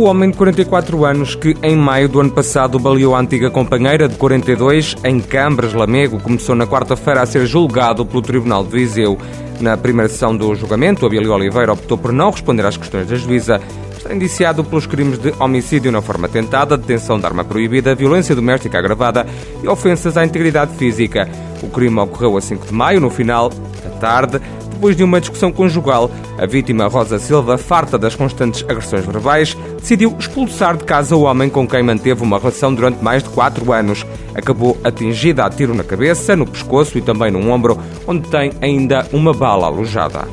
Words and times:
O 0.00 0.04
homem 0.04 0.30
de 0.30 0.36
44 0.38 1.04
anos 1.04 1.34
que, 1.34 1.54
em 1.62 1.76
maio 1.76 2.08
do 2.08 2.20
ano 2.20 2.30
passado, 2.30 2.78
baleou 2.78 3.14
a 3.14 3.20
antiga 3.20 3.50
companheira 3.50 4.08
de 4.08 4.16
42 4.16 4.96
em 5.04 5.20
Cambras, 5.20 5.74
Lamego, 5.74 6.18
começou 6.18 6.54
na 6.54 6.66
quarta-feira 6.66 7.20
a 7.20 7.26
ser 7.26 7.44
julgado 7.44 8.06
pelo 8.06 8.22
Tribunal 8.22 8.64
de 8.64 8.70
Viseu. 8.70 9.18
Na 9.60 9.76
primeira 9.76 10.08
sessão 10.08 10.34
do 10.34 10.54
julgamento, 10.54 11.04
Abílio 11.04 11.30
Oliveira 11.34 11.74
optou 11.74 11.98
por 11.98 12.12
não 12.12 12.30
responder 12.30 12.64
às 12.64 12.78
questões 12.78 13.08
da 13.08 13.14
juíza. 13.14 13.60
Está 13.94 14.14
indiciado 14.14 14.64
pelos 14.64 14.86
crimes 14.86 15.18
de 15.18 15.34
homicídio 15.38 15.92
na 15.92 16.00
forma 16.00 16.30
tentada, 16.30 16.78
detenção 16.78 17.20
de 17.20 17.26
arma 17.26 17.44
proibida, 17.44 17.94
violência 17.94 18.34
doméstica 18.34 18.78
agravada 18.78 19.26
e 19.62 19.68
ofensas 19.68 20.16
à 20.16 20.24
integridade 20.24 20.74
física. 20.78 21.28
O 21.62 21.68
crime 21.68 22.00
ocorreu 22.00 22.38
a 22.38 22.40
5 22.40 22.68
de 22.68 22.72
maio, 22.72 23.00
no 23.00 23.10
final 23.10 23.50
da 23.50 23.90
tarde, 24.00 24.40
depois 24.80 24.96
de 24.96 25.04
uma 25.04 25.20
discussão 25.20 25.52
conjugal. 25.52 26.10
A 26.38 26.46
vítima, 26.46 26.88
Rosa 26.88 27.18
Silva, 27.18 27.58
farta 27.58 27.98
das 27.98 28.14
constantes 28.16 28.64
agressões 28.66 29.04
verbais, 29.04 29.54
decidiu 29.78 30.16
expulsar 30.18 30.74
de 30.78 30.84
casa 30.84 31.14
o 31.14 31.24
homem 31.24 31.50
com 31.50 31.68
quem 31.68 31.82
manteve 31.82 32.22
uma 32.22 32.38
relação 32.38 32.74
durante 32.74 33.04
mais 33.04 33.22
de 33.22 33.28
quatro 33.28 33.70
anos. 33.74 34.06
Acabou 34.34 34.78
atingida 34.82 35.44
a 35.44 35.50
tiro 35.50 35.74
na 35.74 35.84
cabeça, 35.84 36.34
no 36.34 36.46
pescoço 36.46 36.96
e 36.96 37.02
também 37.02 37.30
no 37.30 37.50
ombro, 37.50 37.78
onde 38.06 38.26
tem 38.30 38.52
ainda 38.62 39.06
uma 39.12 39.34
bala 39.34 39.66
alojada. 39.66 40.26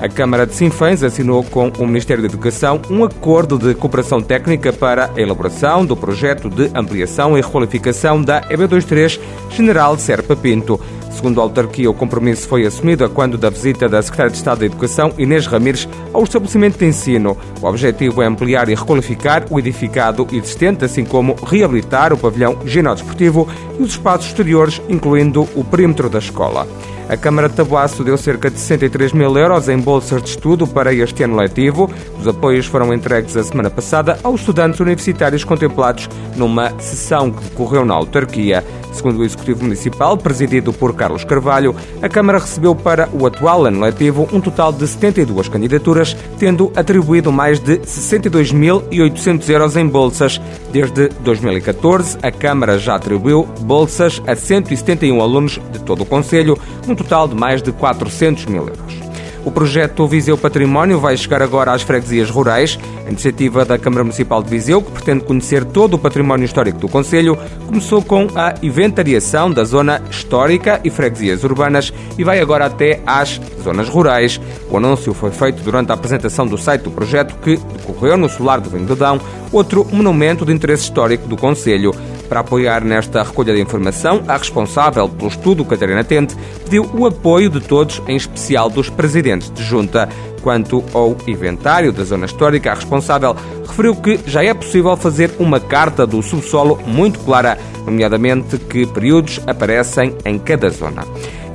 A 0.00 0.08
Câmara 0.08 0.44
de 0.44 0.54
Sinfãs 0.54 1.04
assinou 1.04 1.44
com 1.44 1.68
o 1.78 1.86
Ministério 1.86 2.22
da 2.22 2.28
Educação 2.28 2.82
um 2.90 3.04
acordo 3.04 3.56
de 3.56 3.74
cooperação 3.74 4.20
técnica 4.20 4.72
para 4.72 5.08
a 5.16 5.20
elaboração 5.20 5.86
do 5.86 5.96
projeto 5.96 6.50
de 6.50 6.68
ampliação 6.74 7.38
e 7.38 7.40
requalificação 7.40 8.20
da 8.20 8.40
EB23 8.48 9.20
General 9.50 9.96
Serpa 9.96 10.34
Pinto. 10.34 10.80
Segundo 11.14 11.40
a 11.40 11.44
autarquia, 11.44 11.88
o 11.88 11.94
compromisso 11.94 12.48
foi 12.48 12.66
assumido 12.66 13.08
quando 13.08 13.38
da 13.38 13.48
visita 13.48 13.88
da 13.88 14.02
Secretária 14.02 14.32
de 14.32 14.36
Estado 14.36 14.58
da 14.58 14.66
Educação, 14.66 15.14
Inês 15.16 15.46
Ramires, 15.46 15.88
ao 16.12 16.24
estabelecimento 16.24 16.76
de 16.76 16.86
ensino. 16.86 17.36
O 17.62 17.66
objetivo 17.66 18.20
é 18.20 18.26
ampliar 18.26 18.68
e 18.68 18.74
requalificar 18.74 19.46
o 19.48 19.58
edificado 19.58 20.26
existente, 20.32 20.84
assim 20.84 21.04
como 21.04 21.36
reabilitar 21.46 22.12
o 22.12 22.18
pavilhão 22.18 22.58
ginódesportivo 22.66 23.48
e 23.78 23.82
os 23.82 23.90
espaços 23.90 24.26
exteriores, 24.26 24.82
incluindo 24.88 25.48
o 25.54 25.64
perímetro 25.64 26.10
da 26.10 26.18
escola. 26.18 26.66
A 27.08 27.16
Câmara 27.18 27.50
de 27.50 27.54
Tabuaço 27.54 28.02
deu 28.02 28.16
cerca 28.16 28.50
de 28.50 28.58
63 28.58 29.12
mil 29.12 29.36
euros 29.36 29.68
em 29.68 29.78
bolsas 29.78 30.22
de 30.22 30.30
estudo 30.30 30.66
para 30.66 30.92
este 30.92 31.22
ano 31.22 31.36
letivo. 31.36 31.90
Os 32.18 32.26
apoios 32.26 32.64
foram 32.64 32.94
entregues 32.94 33.36
a 33.36 33.44
semana 33.44 33.68
passada 33.68 34.18
aos 34.22 34.40
estudantes 34.40 34.80
universitários 34.80 35.44
contemplados 35.44 36.08
numa 36.34 36.70
sessão 36.80 37.30
que 37.30 37.44
decorreu 37.44 37.84
na 37.84 37.94
autarquia. 37.94 38.64
Segundo 38.94 39.18
o 39.18 39.24
Executivo 39.24 39.64
Municipal, 39.64 40.16
presidido 40.16 40.72
por 40.72 40.94
Carlos 40.94 41.24
Carvalho, 41.24 41.74
a 42.00 42.08
Câmara 42.08 42.38
recebeu 42.38 42.76
para 42.76 43.08
o 43.12 43.26
atual 43.26 43.66
ano 43.66 43.80
letivo 43.80 44.28
um 44.32 44.40
total 44.40 44.72
de 44.72 44.86
72 44.86 45.48
candidaturas, 45.48 46.16
tendo 46.38 46.72
atribuído 46.76 47.32
mais 47.32 47.58
de 47.58 47.78
62.800 47.78 49.50
euros 49.50 49.76
em 49.76 49.86
bolsas. 49.86 50.40
Desde 50.72 51.08
2014, 51.08 52.18
a 52.22 52.30
Câmara 52.30 52.78
já 52.78 52.94
atribuiu 52.94 53.48
bolsas 53.62 54.22
a 54.28 54.36
171 54.36 55.20
alunos 55.20 55.60
de 55.72 55.80
todo 55.80 56.02
o 56.02 56.06
Conselho, 56.06 56.56
um 56.94 56.96
total 56.96 57.28
de 57.28 57.34
mais 57.34 57.60
de 57.60 57.72
400 57.72 58.46
mil 58.46 58.68
euros. 58.68 59.04
O 59.44 59.50
projeto 59.50 60.06
Viseu 60.06 60.38
Património 60.38 60.98
vai 60.98 61.18
chegar 61.18 61.42
agora 61.42 61.74
às 61.74 61.82
freguesias 61.82 62.30
rurais. 62.30 62.78
A 63.04 63.10
iniciativa 63.10 63.62
da 63.62 63.76
Câmara 63.76 64.02
Municipal 64.02 64.42
de 64.42 64.48
Viseu, 64.48 64.80
que 64.80 64.90
pretende 64.90 65.22
conhecer 65.22 65.66
todo 65.66 65.94
o 65.94 65.98
património 65.98 66.46
histórico 66.46 66.78
do 66.78 66.88
Conselho, 66.88 67.36
começou 67.66 68.00
com 68.00 68.26
a 68.34 68.54
inventariação 68.62 69.50
da 69.50 69.62
zona 69.64 70.00
histórica 70.10 70.80
e 70.82 70.88
freguesias 70.88 71.44
urbanas 71.44 71.92
e 72.16 72.24
vai 72.24 72.40
agora 72.40 72.64
até 72.64 73.02
às 73.06 73.38
zonas 73.62 73.86
rurais. 73.86 74.40
O 74.70 74.78
anúncio 74.78 75.12
foi 75.12 75.30
feito 75.30 75.62
durante 75.62 75.90
a 75.90 75.94
apresentação 75.94 76.46
do 76.46 76.56
site 76.56 76.80
do 76.82 76.90
projeto 76.90 77.34
que 77.42 77.58
decorreu 77.58 78.16
no 78.16 78.30
Solar 78.30 78.62
do 78.62 78.70
Vendedão, 78.70 79.20
outro 79.52 79.86
monumento 79.92 80.46
de 80.46 80.54
interesse 80.54 80.84
histórico 80.84 81.28
do 81.28 81.36
Conselho. 81.36 81.92
Para 82.28 82.40
apoiar 82.40 82.84
nesta 82.84 83.22
recolha 83.22 83.54
de 83.54 83.60
informação, 83.60 84.22
a 84.26 84.36
responsável 84.36 85.08
pelo 85.08 85.28
estudo, 85.28 85.64
Catarina 85.64 86.02
Tente, 86.02 86.34
pediu 86.64 86.88
o 86.94 87.06
apoio 87.06 87.50
de 87.50 87.60
todos, 87.60 88.02
em 88.08 88.16
especial 88.16 88.68
dos 88.70 88.88
presidentes 88.88 89.50
de 89.50 89.62
junta. 89.62 90.08
Quanto 90.42 90.84
ao 90.92 91.16
inventário 91.26 91.90
da 91.90 92.04
zona 92.04 92.26
histórica, 92.26 92.70
a 92.70 92.74
responsável 92.74 93.34
referiu 93.66 93.96
que 93.96 94.20
já 94.26 94.44
é 94.44 94.52
possível 94.52 94.94
fazer 94.96 95.34
uma 95.38 95.58
carta 95.58 96.06
do 96.06 96.22
subsolo 96.22 96.78
muito 96.86 97.18
clara, 97.20 97.58
nomeadamente 97.86 98.58
que 98.58 98.86
períodos 98.86 99.40
aparecem 99.46 100.14
em 100.24 100.38
cada 100.38 100.68
zona. 100.68 101.02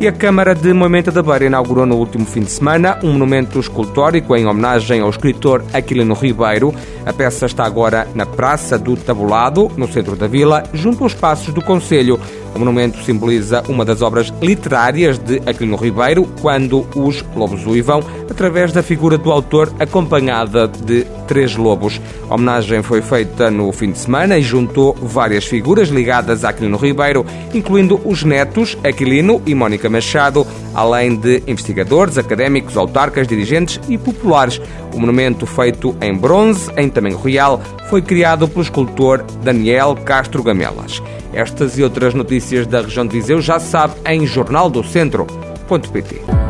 E 0.01 0.07
a 0.07 0.13
Câmara 0.13 0.55
de 0.55 0.71
Moimenta 0.71 1.11
da 1.11 1.21
Beira 1.21 1.43
inaugurou 1.43 1.85
no 1.85 1.97
último 1.97 2.25
fim 2.25 2.39
de 2.39 2.49
semana 2.49 2.97
um 3.03 3.11
monumento 3.11 3.59
escultórico 3.59 4.33
em 4.33 4.45
homenagem 4.45 5.01
ao 5.01 5.09
escritor 5.09 5.61
Aquilino 5.73 6.13
Ribeiro. 6.13 6.73
A 7.05 7.11
peça 7.11 7.45
está 7.45 7.65
agora 7.65 8.07
na 8.15 8.25
Praça 8.25 8.79
do 8.79 8.95
Tabulado, 8.95 9.69
no 9.75 9.91
centro 9.91 10.15
da 10.15 10.25
vila, 10.25 10.63
junto 10.73 11.03
aos 11.03 11.13
passos 11.13 11.53
do 11.53 11.61
Conselho. 11.61 12.17
O 12.55 12.59
monumento 12.59 13.01
simboliza 13.03 13.63
uma 13.67 13.85
das 13.85 14.01
obras 14.01 14.33
literárias 14.41 15.17
de 15.17 15.41
Aquilino 15.45 15.77
Ribeiro, 15.77 16.27
quando 16.41 16.85
os 16.95 17.23
lobos 17.35 17.65
uivam, 17.65 18.03
através 18.29 18.71
da 18.71 18.83
figura 18.83 19.17
do 19.17 19.31
autor 19.31 19.71
acompanhada 19.79 20.67
de 20.67 21.05
três 21.27 21.55
lobos. 21.55 22.01
A 22.29 22.35
homenagem 22.35 22.81
foi 22.81 23.01
feita 23.01 23.51
no 23.51 23.71
fim 23.71 23.91
de 23.91 23.99
semana 23.99 24.37
e 24.37 24.41
juntou 24.41 24.95
várias 24.99 25.45
figuras 25.45 25.89
ligadas 25.89 26.43
a 26.43 26.49
Aquilino 26.49 26.77
Ribeiro, 26.77 27.25
incluindo 27.53 28.01
os 28.03 28.23
netos 28.23 28.77
Aquilino 28.83 29.41
e 29.45 29.53
Mónica 29.53 29.89
Machado, 29.89 30.45
além 30.73 31.15
de 31.15 31.43
investigadores, 31.47 32.17
académicos, 32.17 32.75
autarcas, 32.75 33.27
dirigentes 33.27 33.79
e 33.87 33.97
populares. 33.97 34.59
O 34.93 34.99
monumento, 34.99 35.45
feito 35.45 35.95
em 36.01 36.15
bronze, 36.15 36.71
em 36.75 36.89
tamanho 36.89 37.17
real, 37.21 37.61
foi 37.89 38.01
criado 38.01 38.47
pelo 38.47 38.63
escultor 38.63 39.23
Daniel 39.43 39.95
Castro 39.95 40.41
Gamelas. 40.41 41.01
Estas 41.31 41.77
e 41.77 41.83
outras 41.83 42.13
notícias 42.39 42.67
da 42.67 42.81
região 42.81 43.05
de 43.05 43.11
Viseu 43.11 43.41
já 43.41 43.59
sabe 43.59 43.95
em 44.05 44.25
jornaldocentro.pt. 44.25 46.48